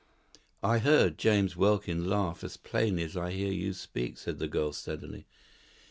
[0.63, 4.73] "I heard James Welkin laugh as plainly as I hear you speak," said the girl,
[4.73, 5.27] steadily.